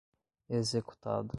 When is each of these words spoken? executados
executados 0.49 1.29